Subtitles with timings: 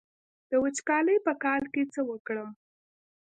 [0.49, 2.49] د وچکالۍ په کال کې څه وکړم؟